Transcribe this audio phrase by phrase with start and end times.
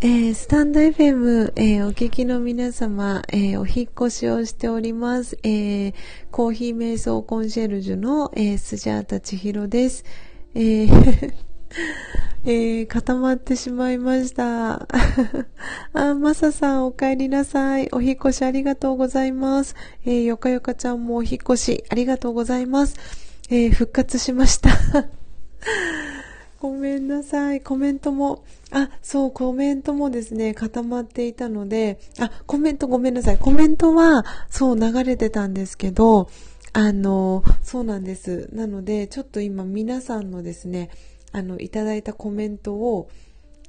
[0.00, 5.36] えー、スタンド FM、えー、お聞きの皆様、えー、お引っ越しをしております。
[5.42, 5.92] え
[6.30, 10.04] コーヒー瞑想コンシェルジュの、えスジャータ千尋です。
[10.54, 10.86] え
[12.46, 14.86] え固まってしまいました。
[15.92, 17.88] あ、まささんお帰りなさい。
[17.90, 19.74] お引越しありがとうございます。
[20.06, 22.94] えよかよかちゃんもお引越しありがとうございます。
[23.50, 24.70] え復活しました。
[26.60, 27.60] ごめんなさい。
[27.60, 33.38] コメントも、あ、そう、コメントもですね、固まっていたので、あ、コメントごめんなさい。
[33.38, 36.28] コメントは、そう、流れてたんですけど、
[36.72, 38.48] あの、そうなんです。
[38.52, 40.90] なので、ちょっと今皆さんのですね、
[41.30, 43.08] あの、いただいたコメントを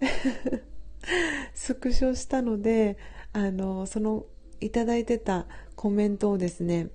[1.53, 2.97] スクショしたので、
[3.33, 4.25] あの、その、
[4.61, 6.89] いただいてたコメントをですね、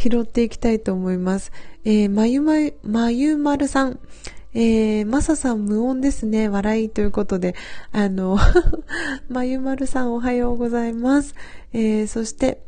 [0.00, 1.52] 拾っていきたいと思います。
[1.84, 4.00] えー、まゆまゆ、まゆまるさん。
[4.54, 6.48] えー、まささん無音ですね。
[6.48, 7.54] 笑いということで、
[7.92, 8.38] あの、
[9.28, 11.34] まゆまるさんおはようございます。
[11.74, 12.62] えー、そして、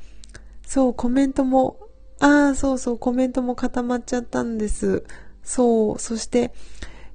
[0.66, 1.78] そう、コメントも、
[2.20, 5.02] ああ、そうそう、コメントも固まっちゃったんです。
[5.42, 6.52] そう、そして、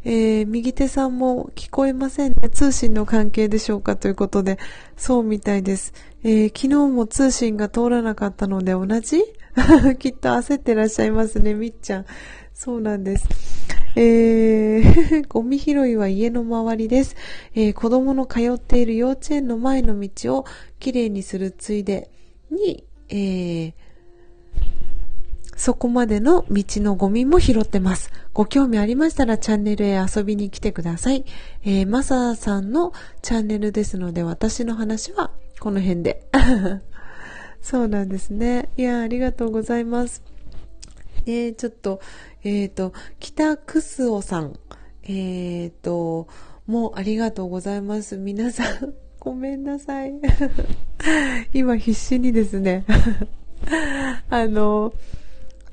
[0.09, 2.49] えー、右手さんも聞こえませんね。
[2.49, 4.57] 通信の関係でしょうかということで、
[4.95, 5.93] そうみたいです。
[6.23, 9.21] えー、昨日も通信が通らなかったので同じ？
[9.99, 12.05] きっと焦ってらっしゃいますね、みっちゃん。
[12.53, 13.27] そうなんです。
[13.97, 17.17] えー、ゴミ拾いは家の周りです。
[17.53, 20.45] えー、子供の通っている幼稚園の前の道を
[20.79, 22.09] きれいにするついで
[22.49, 23.73] に、えー、
[25.57, 28.11] そこまでの道のゴミも拾ってます。
[28.33, 31.25] ご興味ありましたらチャンネルへ遊びに来てください。
[31.65, 36.23] えー、マサさんのチャンネルですので私の話はこの辺で。
[37.61, 38.69] そうなんですね。
[38.77, 40.21] いや、ありがとうございます。
[41.25, 41.99] えー、ちょっと、
[42.43, 44.57] えっ、ー、と、北クスオさん、
[45.03, 46.27] えっ、ー、と、
[46.67, 48.15] もうありがとうございます。
[48.15, 50.13] 皆さん、 ごめんなさい。
[51.53, 52.85] 今必死にですね、
[54.29, 54.93] あの、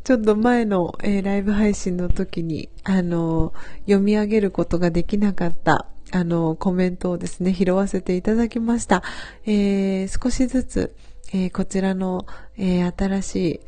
[0.05, 3.55] ちょっと前の、えー、ライブ配信の時に、あの、
[3.87, 9.03] 読み上げることができなかった、あの、コメントをですね、拾わせていただきました。
[9.47, 10.95] え、少しずつ、
[11.33, 12.27] え、こちらの、
[12.59, 13.61] え、新しい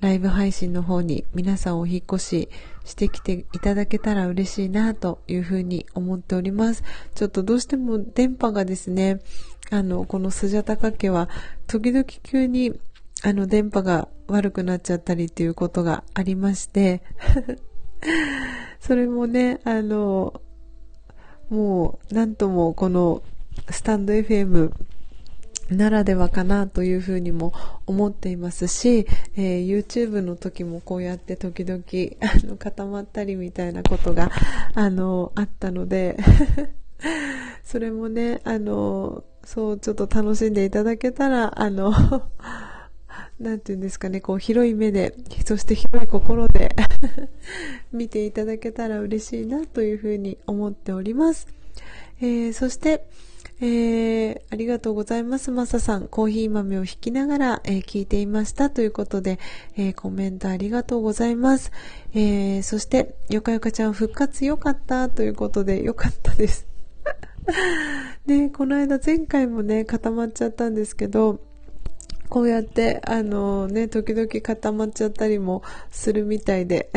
[0.00, 2.48] ライブ配信の方に皆さんお引越し
[2.84, 6.84] してきていただけたら嬉しいなというふうに思っております。
[7.16, 9.20] ちょっとどうしても電波がですね、
[9.70, 11.28] あの、このスジャタカ家は
[11.66, 12.78] 時々急に
[13.22, 17.02] あの電波が悪くなっちゃったりっていうことがありまして
[18.80, 20.40] それもね、あの、
[21.48, 23.22] もうなんともこの
[23.70, 24.72] スタンド FM
[25.70, 27.52] ならではかなというふうにも
[27.86, 29.06] 思っていますし、
[29.36, 31.82] えー、YouTube の時もこうやって時々
[32.20, 34.30] あの固まったりみたいなことが
[34.74, 36.16] あのあったので
[37.64, 41.92] それもねあのそうちょっと楽しんでいただけたらあの
[43.40, 45.14] なんていうんですかね、こう広い目で、
[45.44, 46.74] そして広い心で
[47.92, 51.46] 見ていただけたら嬉しいなというふうに思っております。
[52.20, 53.06] えー、そして、
[53.60, 55.52] えー、ありがとうございます。
[55.52, 59.38] マサさん、コーヒー豆を引きながら、えー、聞いていましたということで、
[59.76, 61.70] えー、コメントありがとうございます。
[62.12, 66.66] えー、そして、よかよかちゃん復活よかったということで、よかったです。
[68.26, 71.40] ね、この間前回もね、固まっちゃったんですけど、
[72.32, 76.90] こうやって、あのね、時々固まっちゃったりもするみたいで。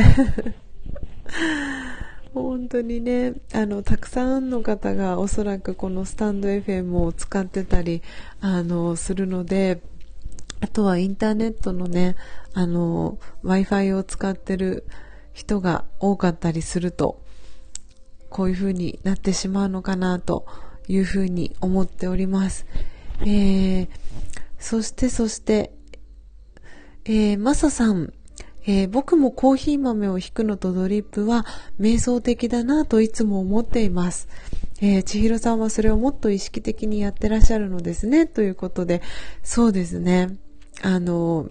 [2.33, 8.01] 本当にね、あの、たくさんの方がおそらくこのスタンド FM を使ってたり、
[8.39, 9.81] あの、するので、
[10.61, 12.15] あとはインターネットのね、
[12.53, 14.85] あの、Wi-Fi を使ってる
[15.33, 17.21] 人が多かったりすると、
[18.29, 20.45] こういう風になってしまうのかなと
[20.87, 22.65] いう風に思っております。
[23.21, 23.87] えー、
[24.59, 25.71] そしてそして、
[27.05, 28.13] えー、マサさん、
[28.67, 31.45] えー、僕もコーヒー豆を引くのとドリップは
[31.79, 34.27] 瞑想的だなといつも思っています。
[34.81, 38.25] えー、千尋さんはそれをもっと意識的にやってらっしゃるのですね。
[38.25, 39.01] ということで、
[39.43, 40.37] そうですね。
[40.81, 41.49] あの、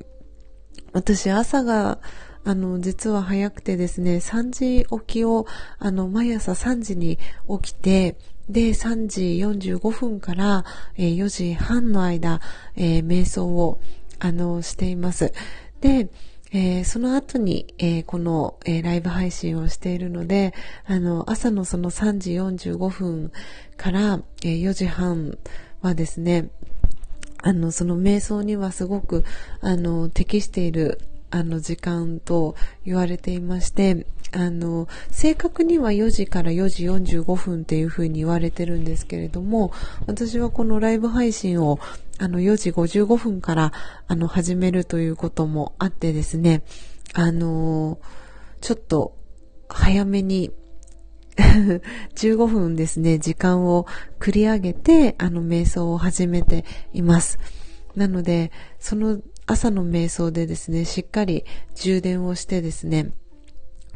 [0.92, 2.00] 私朝が、
[2.44, 5.46] あの、実は早くてですね、3時起きを、
[5.78, 7.18] あの、毎朝3時に
[7.62, 8.16] 起きて、
[8.48, 10.64] で、3時45分から、
[10.96, 12.40] え、4時半の間、
[12.76, 13.80] え、瞑想を、
[14.18, 15.32] あの、しています。
[15.80, 16.08] で、
[16.56, 20.54] えー、その後に、えー、この、えー、ライブ配信をしているので、
[20.86, 23.32] あの、朝のその3時45分
[23.76, 25.36] から、え4時半
[25.82, 26.50] はですね、
[27.42, 29.24] あの、その瞑想にはすごく、
[29.60, 31.00] あの、適している、
[31.30, 32.54] あの、時間と
[32.84, 39.72] 言われていまして、あの、正確には4時から4時45分っていう風に言われてるんですけれども、
[40.06, 41.78] 私はこのライブ配信を
[42.18, 43.72] あの4時55分から
[44.08, 46.62] あの始めるということもあってですね、
[47.12, 47.98] あの
[48.60, 49.16] ちょっと
[49.68, 50.50] 早めに
[52.16, 53.86] 15分ですね、時間を
[54.18, 57.38] 繰り上げて、あの、瞑想を始めています。
[57.96, 61.44] なので、その朝の瞑想でですね、しっかり
[61.74, 63.12] 充電をしてですね、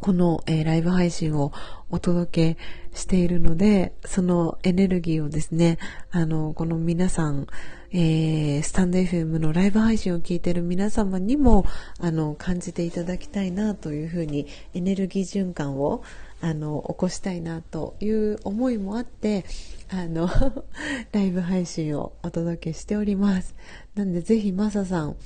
[0.01, 1.53] この、えー、ライブ配信を
[1.91, 2.59] お届け
[2.99, 5.79] しているので、そのエネルギーをですね、
[6.11, 7.47] あの、この皆さん、
[7.91, 11.65] えー、スタンド FM のライブ配信を聞いている皆様にも、
[12.01, 16.03] あの、感じていただきたいなというふうに、エネルギー循環を、
[16.41, 19.45] あの、起こしたいなという思いもあって、
[19.91, 20.29] あの、
[21.13, 23.55] ライブ配信をお届けしております。
[23.95, 25.17] なんで、ぜひ、マサさん、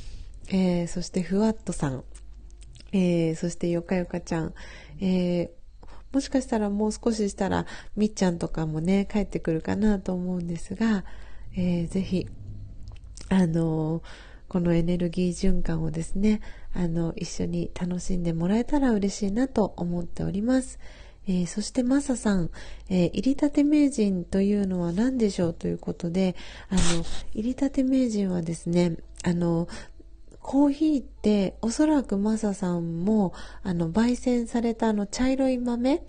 [0.49, 2.05] えー、そしてふわっとさん、
[2.93, 4.55] えー、そしてよかよかちゃん、
[5.01, 5.51] えー、
[6.13, 7.67] もしかしたらもう少ししたら
[7.97, 11.05] みっちゃんとかもね帰ってくるかなと思うんですが、
[11.57, 12.27] えー、ぜひ
[13.31, 14.03] あの
[14.49, 16.43] このエネルギー循環をですね
[16.75, 20.79] あの一緒に楽しんでもらえたら嬉しいなと思っております。
[21.29, 22.51] えー、そしてマサさん、
[22.89, 26.35] えー、入り立て名人というのは何でしょうということで、
[26.69, 29.69] あの、入り立て名人はですね、あの、
[30.43, 36.03] コーヒーっておそらくマサさんもあの焙煎されたあの茶色い豆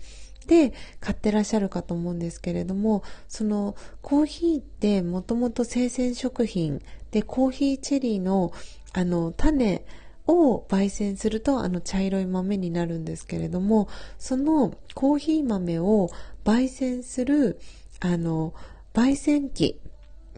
[0.46, 6.82] で買ってらっしゃるかと思うんですけれどもそのコーヒーってもともと生鮮食品
[7.12, 8.52] でコーヒーチェリーの
[8.92, 9.84] あの種
[10.26, 13.88] を焙煎するとあの茶色い豆になるんですけれども
[14.18, 16.10] そのコーヒー豆を
[16.44, 17.58] 焙煎する
[18.00, 18.54] あの
[18.94, 19.80] 焙煎機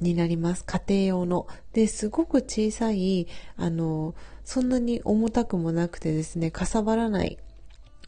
[0.01, 0.65] になります。
[0.65, 1.47] 家庭用の。
[1.73, 3.27] で、すごく小さい、
[3.57, 4.15] あの、
[4.45, 7.39] そんなに重たくもなくてですね、かさばらない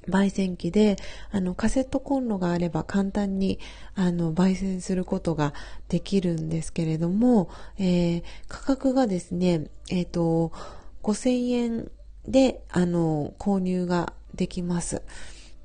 [0.08, 0.96] 焙煎機で、
[1.30, 3.58] あの、カセットコンロがあれば簡単に、
[3.94, 5.54] あの、焙煎することが
[5.88, 10.52] できるんですけれども、えー、価格がですね、えっ、ー、と、
[11.02, 11.90] 5000円
[12.26, 15.02] で、あの、購入ができます。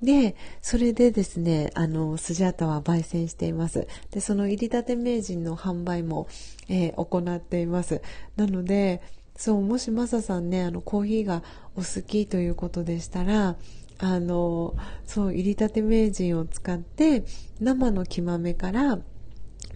[0.04, 3.88] で、それでですね、あの、スジャータは焙煎しています。
[4.12, 6.28] で、その入りたて名人の販売も、
[6.68, 8.02] えー、行っています。
[8.36, 9.02] なので、
[9.38, 11.42] そう、もしマサさんね、あの、コーヒーが
[11.76, 13.56] お好きということでしたら、
[13.98, 17.24] あの、そう、入りたて名人を使って、
[17.62, 19.00] 生の木豆から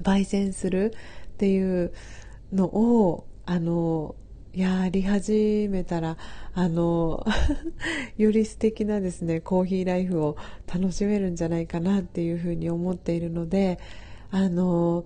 [0.03, 0.93] 焙煎する
[1.27, 1.93] っていう
[2.51, 4.15] のを、あの、
[4.57, 6.17] やり始めたら、
[6.55, 7.23] あの、
[8.17, 13.77] より素敵なですね、コーヒーライフを楽しめるんじゃないかなっていうふうに思っているので、
[14.31, 15.05] あの、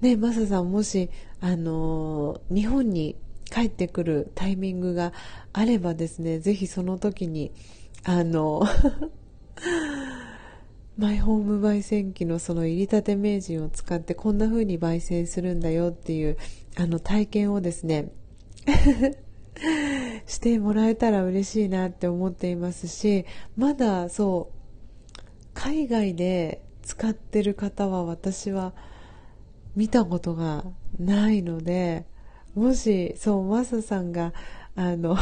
[0.00, 3.16] ね、マサさんもし、あの、日本に
[3.50, 5.12] 帰ってくるタイミングが
[5.52, 7.52] あればですね、ぜひその時に、
[8.04, 8.62] あの、
[10.96, 16.38] マイホーム焙煎機のその入りたて名人を使ってこんな風に焙煎するんだよっていう
[16.76, 18.10] あの体験をですね
[20.26, 23.24] してもらえたら嬉しいなって思っていますし
[23.56, 24.50] まだそ
[25.16, 25.20] う
[25.54, 28.72] 海外で使ってる方は私は
[29.74, 30.64] 見たことが
[30.98, 32.06] ないので
[32.54, 34.32] もしそうマサさんが
[34.74, 35.16] あの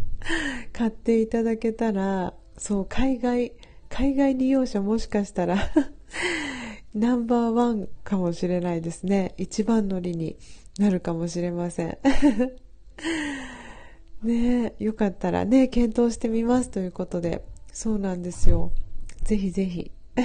[0.72, 3.52] 買っていただけたらそう海外
[3.88, 5.56] 海外利用者もしかしたら
[6.94, 9.34] ナンバーワンかもしれないですね。
[9.36, 10.36] 一番乗りに
[10.78, 11.98] なるかもしれません。
[14.22, 18.72] ねよかったらね、検討してみますということで、そうなんですよ。
[19.24, 19.90] ぜひぜひ。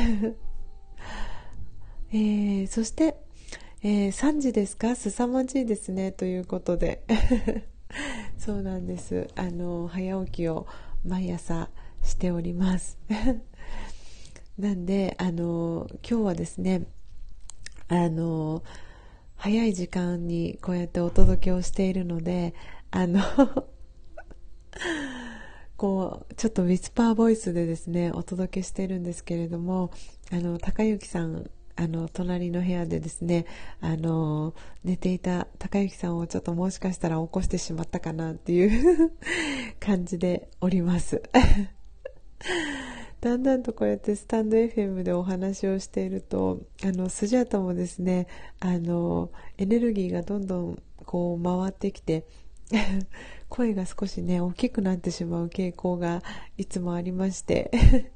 [2.11, 3.17] えー、そして、
[3.83, 4.95] えー、3時ですか？
[4.95, 6.11] 凄まじいですね。
[6.11, 7.03] ということで。
[8.37, 9.27] そうなんです。
[9.35, 10.67] あの、早起きを
[11.05, 11.69] 毎朝
[12.03, 12.97] しております。
[14.57, 16.87] なんで、あの、今日はですね、
[17.87, 18.63] あの、
[19.47, 22.53] 早い時間にこうやってお届けをしているので、
[22.91, 23.21] あの
[25.77, 29.91] こう、ちょっとウィスパーボイスでですね、お届けしているんですけれども、
[30.33, 33.45] あの、高幸さん、あの、隣の部屋でですね、
[33.79, 39.13] あの、寝ていた高幸さんをちょっともしかしたら起こしてしまったかなっていう
[39.79, 41.23] 感じでおります。
[43.21, 48.27] だんだんとこうやってスタンド FM でお話をしているとあのスジャータもですね
[48.59, 52.25] あのエネルギーがどんどんこう回ってきて
[53.49, 56.21] 声が少しね大きくなってしまう傾向が
[56.57, 57.71] いつもありまして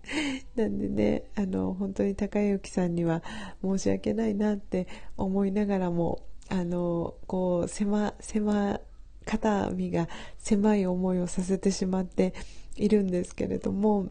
[0.56, 3.24] なんでねあの本当に高之さんには
[3.64, 8.82] 申し訳ないなって思いながらもあのこう狭狭
[9.26, 12.34] 肩身が狭い思いをさせてしまって
[12.76, 14.10] いるんですけれども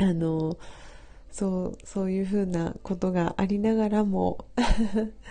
[0.00, 0.56] あの
[1.30, 4.46] そうそういうふうなことがありながらも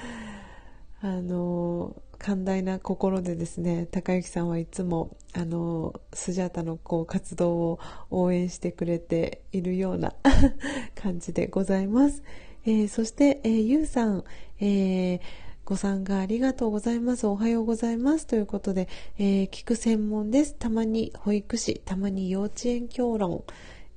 [1.02, 7.80] あの寛大な心でですね高之さんはいつもあのスジャータのこう活動を
[8.12, 10.14] 応援してくれているような
[10.96, 12.22] 感じでございます、
[12.66, 14.24] えー、そして、えー、ゆうさん、
[14.60, 15.20] えー
[15.70, 17.28] ご参加ありがとうございます。
[17.28, 18.26] おはようございます。
[18.26, 20.56] ということで、えー、聞く専門です。
[20.56, 23.44] たまに保育士、たまに幼稚園教論、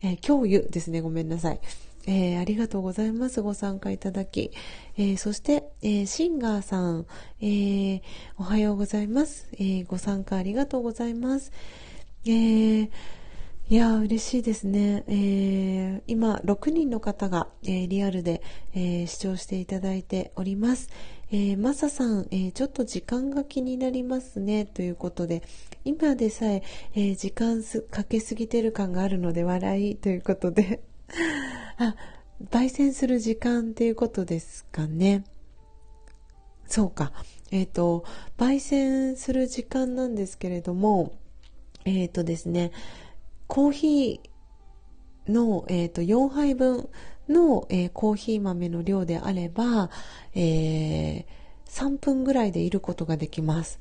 [0.03, 1.01] えー、教諭ですね。
[1.01, 1.61] ごめんなさい。
[2.07, 3.43] えー、ありがとうございます。
[3.43, 4.51] ご参加いただき。
[4.97, 7.07] えー、そして、えー、シンガーさん、
[7.41, 8.03] え
[8.37, 11.53] おはようございます、えご参加ありがとうございます。
[12.27, 12.91] え
[13.69, 18.43] いや嬉しいですね、え今、6人の方が、えリアルで、
[18.75, 20.89] え視聴していただいております。
[21.35, 25.43] えマサさん、えちょっと時間が気になりますね、ということで、
[25.83, 26.63] 今でさえ
[26.95, 30.83] え時間かけすぎてる感があるので笑いということで
[31.79, 31.97] あ、
[32.51, 35.25] 焙煎する時間っていうことですかね。
[36.67, 37.13] そうか。
[37.51, 38.05] えっ、ー、と、
[38.37, 41.13] 焙煎する時間なんですけれども、
[41.87, 42.73] えっ、ー、とですね、
[43.47, 46.91] コーヒーの、えっ、と、4杯分
[47.29, 49.91] の、えコーヒー豆の量であれば、
[50.35, 51.25] え
[51.69, 53.81] 3分ぐらいでいることができます。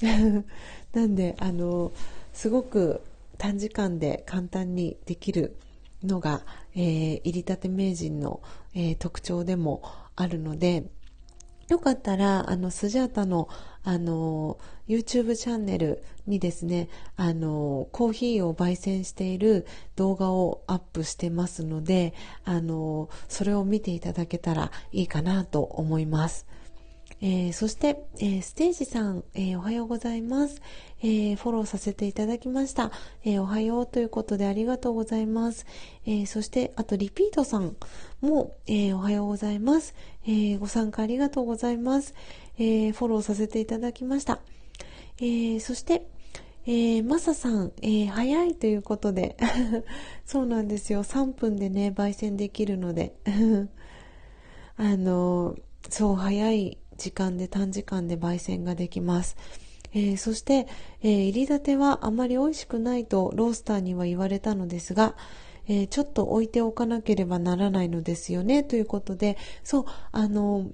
[0.92, 1.92] なんで、あの、
[2.32, 3.02] すごく
[3.38, 5.56] 短時間で簡単にできる
[6.04, 6.44] のが、
[6.74, 8.40] えー、入りたて名人の、
[8.74, 9.82] えー、特徴でも
[10.16, 10.84] あるので、
[11.72, 13.48] よかったら、あの、スジャータの、
[13.82, 22.12] あの、YouTube チャンネルにですね、あの、コーヒーを焙煎している動画をアップしてますので、
[22.44, 26.46] あの、それを見ていただけたらいいかなと思います。
[27.24, 30.60] えー、そして、えー、ステージさん、えー、おはようございます、
[31.04, 32.90] えフォローさせていただきました、
[33.24, 35.64] えおはようということでありがとうございます。
[36.04, 37.76] えそして、あとリピートさん
[38.20, 39.94] も、えおはようございます、
[40.26, 42.14] えご参加ありがとうございます。
[42.58, 44.40] えフォローさせていただきました。
[45.20, 46.08] えそして、
[46.66, 49.36] えー、マサさん、えー、早いということで
[50.26, 51.04] そうなんですよ。
[51.04, 53.14] 3分でね、焙煎できるので
[54.76, 55.56] あの
[55.88, 59.36] そう、早い時間で短時間で焙煎ができます。
[59.92, 60.68] えー、そして、
[61.02, 65.16] えー、入り立てはあまり美味しくないとロースターには言われたのですが、
[65.68, 70.70] えー、ちょっと置いておかなければならないのですよねということで、そう、あの、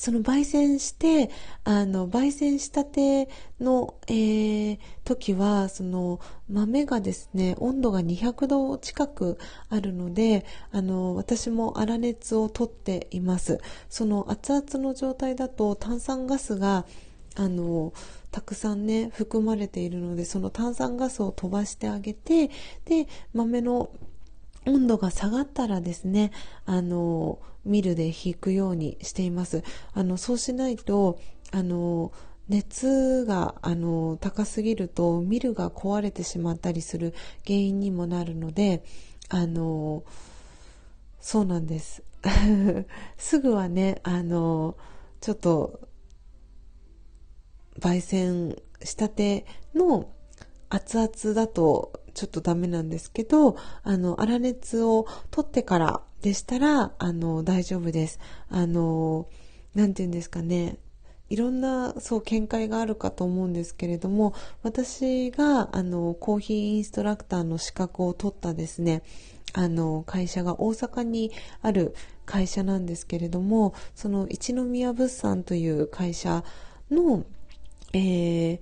[0.00, 1.30] その焙煎して、
[1.62, 3.28] あの、焙煎したて
[3.60, 9.36] の、えー、時は、その豆がですね、温度が200度近く
[9.68, 13.60] あるので、あの、私も粗熱をとっています。
[13.90, 16.86] その熱々の状態だと炭酸ガスが、
[17.36, 17.92] あの、
[18.30, 22.48] たくさんね、含まれているので、その炭酸ガスを飛ばしてあげて、
[22.86, 23.90] で、豆の
[24.70, 26.32] 温度が下がったらですね、
[26.64, 29.62] あの、ミルで引くようにしています。
[29.92, 31.18] あの、そうしないと、
[31.52, 32.12] あの、
[32.50, 37.14] 熱があの高すぎるとミルが壊れてしまったりする
[37.46, 38.82] 原因にもなるので
[39.28, 40.02] あの
[41.20, 42.02] そうなんです
[43.16, 44.76] すぐはねあの
[45.20, 45.88] ちょっと
[47.78, 50.10] 焙煎したての
[50.68, 58.18] 熱々だとちょっとダメなんですけど、あの、粗熱を取ってからでしたら、あの、大丈夫です。
[58.48, 59.28] あの、
[59.74, 60.78] なんて言うんですかね。
[61.28, 69.02] いろんな、そう、見解があるかと思うんですけれども、私が、あの、コーヒーインストラクターの資格を取ったですね、
[69.52, 71.30] あの、会社が大阪に
[71.62, 71.94] ある
[72.26, 76.44] 会社なんですけれども、その一宮物産という会社
[76.90, 77.24] の、
[77.92, 78.60] えー、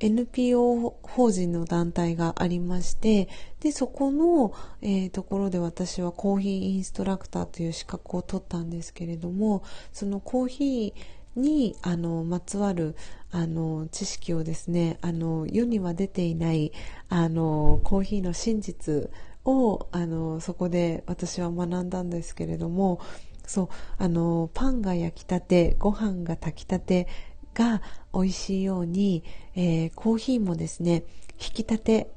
[0.00, 3.28] NPO 法人の団体がありまして、
[3.60, 12.96] で、そこの、えー、ところで私はコーヒーインストラクターという資格を取ったんですけれども、そのコーヒーに、あの、まつわる、
[13.30, 16.72] あの、知識をですね、あの、世には出ていない、
[17.08, 19.10] あの、コーヒーの真実
[19.44, 23.00] を、あの、そこで私は学んだんですけれども、
[23.46, 27.08] そう、あの、パンが焼きたて、ご飯が炊きたて、
[27.54, 31.04] が美味しいように、えー、コーヒーもですね、
[31.40, 32.10] 引き立て、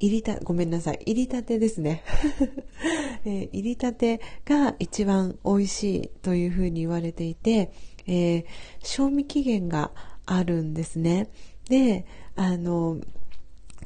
[0.00, 2.02] 入りた、ごめんなさい、入りたてですね。
[3.24, 7.70] えー、入りたてが一番美味しいというふうに言われていて、
[8.06, 8.44] えー、
[8.80, 9.92] 賞味期限が
[10.26, 11.28] あるんですね。
[11.68, 12.98] で、あの、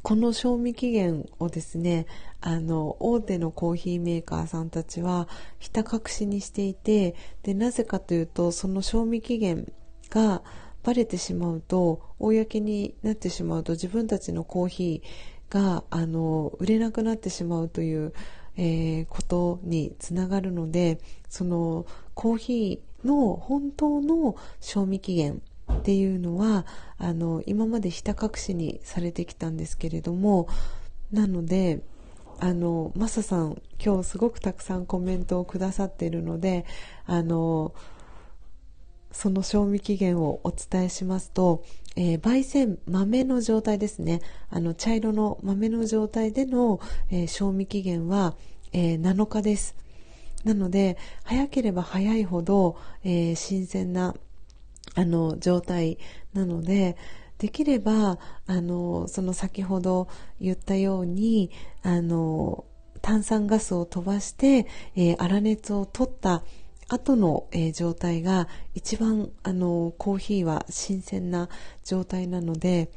[0.03, 2.07] この賞味期限をですね、
[2.41, 9.71] あの、大手のコーヒーメーカーさんたちは、ひた隠しにしていて、で、なぜかというと、その賞味期限
[10.11, 10.43] が
[10.83, 18.13] バレてしまうと公になってしまうと自分たちのコーヒーがあの売れなくなってしまうという、
[18.57, 26.67] えー、ことにつながるのでそのコーヒーの本当の賞味期限っていうのは
[26.99, 30.49] あの今までひた隠しにされてきたんですけれども
[31.13, 31.83] なので
[32.39, 36.67] あのマサさん今日すごくたくさんコメントをくださっているので
[37.07, 37.75] あの
[39.17, 41.65] その賞味期限をお伝えしますと、
[41.97, 44.21] えー、焙煎豆の状態ですね。
[44.51, 46.81] あの茶色の豆の状態での、
[47.11, 48.37] えー、賞味期限は、
[48.75, 49.75] えー、7日です。
[50.45, 54.15] なので早ければ早いほど、え新鮮な
[54.95, 55.97] あの状態
[56.35, 56.99] なので
[57.39, 60.09] できればあのその先ほど
[60.43, 61.51] 言ったように
[61.83, 62.67] あの
[63.01, 66.43] 炭酸ガスを飛ばして、え、粗熱を取った
[66.89, 71.49] 後の、えー、状態が一番あのコーヒーは新鮮な
[71.85, 72.91] 状態なので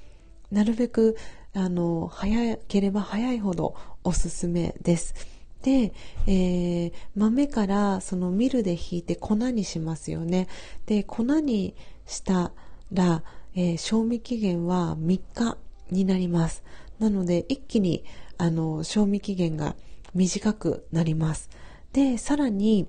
[0.52, 1.18] なるべく
[1.54, 5.16] あの早ければ早いほどおすすめです。
[5.62, 5.94] で、
[6.26, 10.48] えー、豆からそのミルでひいて粉にしますよね。
[10.86, 12.52] で粉にした
[12.94, 13.24] ら、
[13.56, 15.58] えー、賞味期限は3日
[15.92, 16.64] になります。
[17.00, 18.04] なので一気に
[18.38, 19.76] あの賞味期限が
[20.14, 21.50] 短くなります。
[21.94, 22.88] で、さらに、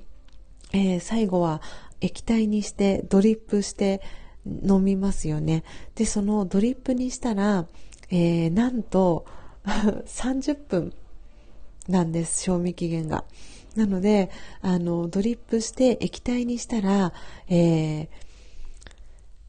[0.72, 1.60] えー、最後は
[2.00, 4.00] 液体にしてドリップして
[4.46, 5.64] 飲みますよね。
[5.94, 7.66] で、そのドリップにしたら、
[8.10, 9.26] えー、なんと
[9.64, 10.92] 30分
[11.88, 13.24] なんです、賞味期限が。
[13.76, 14.30] なので、
[14.62, 17.12] あの、ドリップして液体にしたら、
[17.48, 18.08] えー、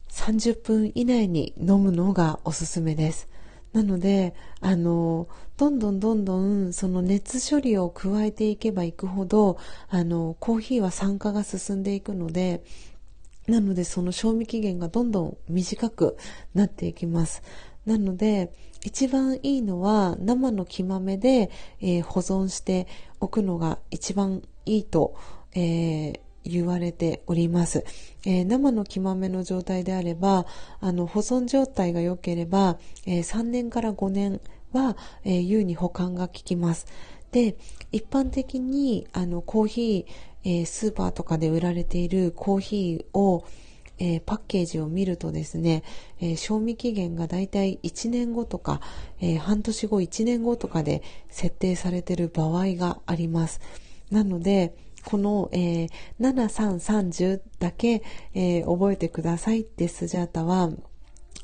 [0.10, 3.28] 30分以内に飲むのがおすすめです。
[3.74, 9.58] なので、あの、どんどんどんどんその熱処理を加えていけばいくほど、
[9.90, 12.64] あの、コーヒーは酸化が進んでいくので、
[13.48, 16.18] なのでその賞味期限がどんどん短く
[16.54, 17.44] なっていきます。
[17.86, 18.52] なので、
[18.84, 21.50] 一番いいのは生の木豆で、
[21.80, 22.88] えー、保存して
[23.20, 25.16] おくのが一番いいと、
[25.54, 27.86] えー言われております。
[28.26, 30.46] えー、生の木豆の状態であれば、
[30.80, 34.42] あの、保存状態が良ければ、えー、3年から5年
[34.74, 36.88] は、えー、優に保管が効きます。
[37.32, 37.56] で、
[37.92, 43.46] 一般的に、あの、コーヒー、えスーパーとかで売られているコーヒーを、
[44.00, 45.84] えパッケージを見るとですね、
[46.20, 48.82] え賞味期限がだいたい1年後とか、
[49.20, 53.62] え半年後、1年後とかで設定されている場合があります。
[54.10, 54.74] なので、
[55.06, 60.70] この、えー、7330だけ、えー、覚えてくださいってスジャータは、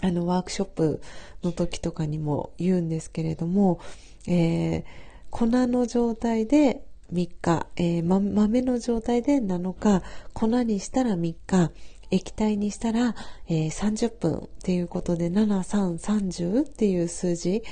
[0.02, 1.02] あの、ワークショップ
[1.43, 3.80] の時とかにも言うんですけれども、
[4.28, 4.84] えー、
[5.30, 11.72] 粉の状態で3日、えーま、豆の状態で7日、粉にしたら3日、
[12.10, 13.15] 液体にしたら、
[13.48, 17.63] えー、30分っていうことで7330っていう数字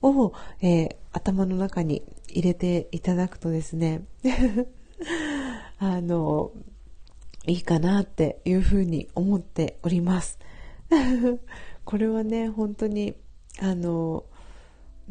[0.00, 4.02] を、えー、頭の中に入れていただくとですね
[5.78, 6.52] あの、
[7.46, 10.38] いいかなっていうふうに思っております。
[11.84, 13.14] これはね、本当に、
[13.60, 14.24] あの、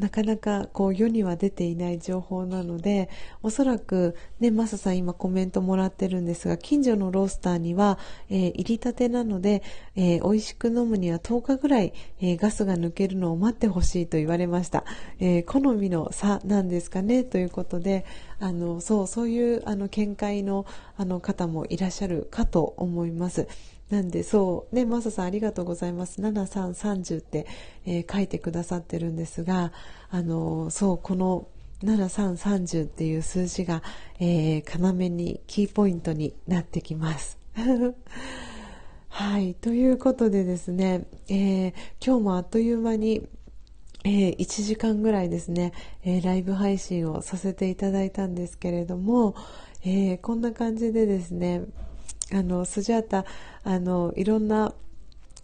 [0.02, 3.08] なかなかこう世には出ていない情報なので
[3.44, 9.62] おそらくねマサさん今コメントもらってるんですが近所のロースターには、えー、入りたてなので、
[9.96, 14.86] えー、美味しく飲むには10日ぐらい、えー、ガスが抜けるのを待ってほしいと言われました、
[15.20, 17.24] え好みの差なんですかね？
[17.24, 18.06] ということで
[18.40, 20.66] あのそうそういうあの見解の
[20.98, 23.48] あの方もいらっしゃるかと思います。
[23.91, 24.75] なんでそう。
[24.75, 26.21] ねマサさんありがとうございます。
[26.21, 27.45] 7330って、
[27.86, 29.73] えー、書いてくださってるんですが
[30.10, 31.47] あのそうこの
[31.84, 33.84] 7330っていう数字が、
[34.19, 37.38] えー、要にキーポイントになってきます。
[39.10, 41.73] はいということでですね、えー、
[42.04, 43.27] 今日もあっという間に
[44.04, 45.73] えー、1時間ぐらいですね、
[46.04, 49.36] えー、ライブ配信をさせていただいたんですけれども、
[49.84, 51.62] えー、こんな感じでですね、
[52.34, 53.26] あの、スジャータ、
[53.63, 54.74] あの、いろんな、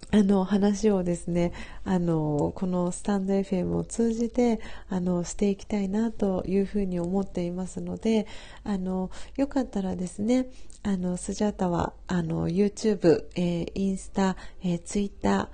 [0.09, 1.51] あの話をですね
[1.83, 8.25] あのこのスタンド FM を通じてあのしていきたいなというふうに思っていますので
[8.63, 10.47] あのよかったらですね
[10.83, 15.49] あのスジャータはあの YouTube、えー、インスタ、えー、Twitter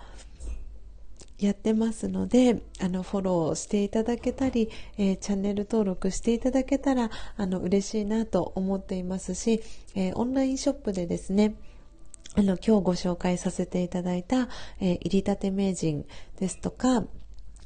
[1.39, 9.61] やってますのであのフォローしていただけたり、えー、チャンネル登録していただけたらあの嬉しいなと思っていますし、
[9.95, 11.55] えー、オンラインショップでですね
[12.35, 16.05] あの今日ご紹介させていただいた、えー、入りたて名人
[16.39, 17.03] ですとか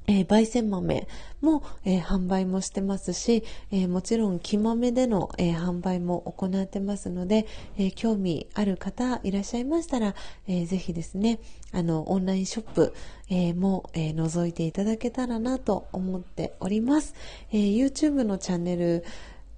[0.08, 1.06] えー、焙煎豆
[1.42, 7.46] も、えー、販売もしてますし、えー、もちろん木豆での、え販売も行ってますので、
[7.78, 10.16] え興味ある方いらっしゃいましたら、
[10.48, 11.40] えー、ぜひですね、
[11.74, 12.94] あの、オンラインショップ、
[13.30, 17.14] えも、え覗いていただけたらなと思っております。
[17.52, 19.04] え YouTube のチャンネル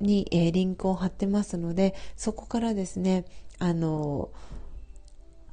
[0.01, 3.25] に、えリンクを貼ってますので、そこからですね、
[3.59, 4.29] あの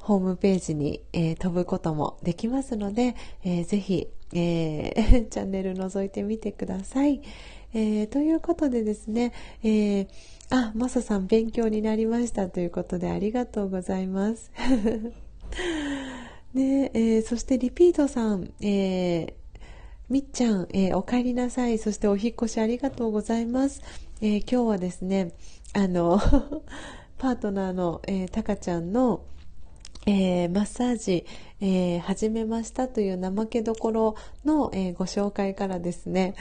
[0.07, 7.23] ホームページに、え飛ぶこともできますので、えー、ぜひ、えー、 チャンネル覗いてみてください。
[7.75, 9.33] えー、ということでですね、
[9.65, 10.09] えー、
[10.51, 14.53] あ、マサさん勉強になりましたということでありがとうございます。
[16.55, 19.33] ねえー、そしてリピートさん、えー、
[20.09, 21.79] みっちゃん、えー、お帰りなさい。
[21.79, 23.83] そしてお引越しありがとうございます。
[24.21, 25.33] え、今日はですね、
[25.73, 26.21] あの
[27.19, 29.23] パートナーの、えー、たかちゃんの、
[30.09, 31.27] えー、マッサージ、
[31.61, 36.37] えー、始めましたという怠けどころの、えー、ご紹介からですね、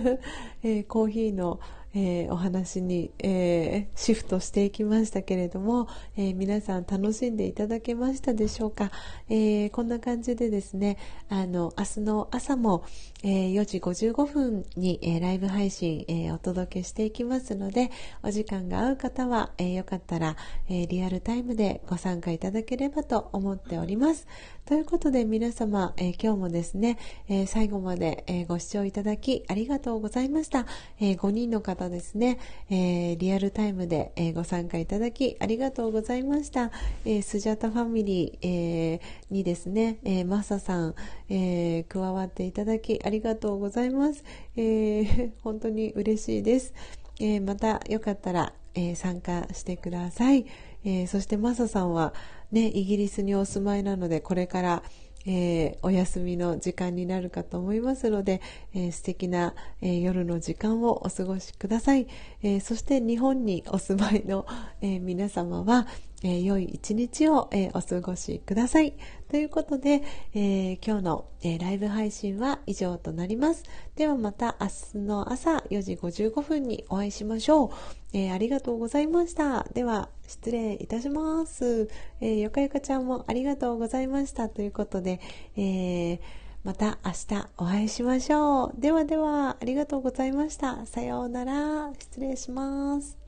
[0.64, 1.60] え、コーヒーの、
[1.94, 8.90] えー、お話に、えー、シフトしていきましたけれども、えー、皆さん楽しんでいただけましたでしょうか、
[9.28, 10.96] えこんな感じでですね
[11.28, 12.84] あの明日の朝も、
[13.22, 17.90] え4時55分に、えライブ配信、えお届けしていきますので
[18.22, 20.36] お時間が合う方は、えよかったら、
[20.68, 24.26] えリアルタイムでご参加いただければと思っております。
[24.64, 26.96] ということで皆様、え今日もですね、
[27.28, 30.66] え最後まで、えご視聴いただきありがとうございました、
[31.00, 32.38] え5人の方ですね、
[32.70, 36.70] え、リアルタイムで、え、ご参加いただきありがとうございました。
[37.04, 40.94] え、スジャタファミリー、えにですね、えマサさん、
[41.28, 44.22] え加わっていただきありがとうございます。
[44.56, 46.72] え 本当に嬉しいです。
[47.18, 50.46] えまたよかったら、え参加してください。
[50.84, 52.14] えそしてマサさんは
[52.52, 54.82] ね、イギリスにお住まいなので、これから、
[55.24, 58.40] えー、お休みの時間になるかと思いますので、
[58.74, 62.06] えー、素敵な、えー、夜の時間をお過ごしください、
[62.42, 64.46] えそして日本にお住まいの、
[64.80, 65.86] え皆様は、
[66.24, 68.94] え良い一日を、えお過ごしください
[69.28, 70.02] ということで、
[70.34, 73.64] え今日の、えライブ配信は以上となります
[73.96, 77.70] ではまた明日の朝4時55分にお会いしましょう、
[78.12, 81.88] えありがとうございましたでは失礼いたします、
[82.20, 85.20] えよかよかちゃんもありがとうございましたということで、
[85.56, 86.18] えー、
[86.64, 88.80] また明日お会いしましょう。
[88.80, 90.86] ではでは、ありがとうございました。
[90.86, 91.92] さようなら。
[91.98, 93.21] 失礼します。